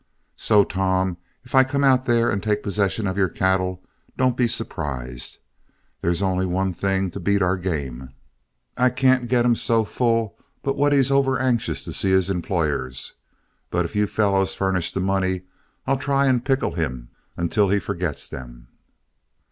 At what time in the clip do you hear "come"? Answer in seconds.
1.63-1.83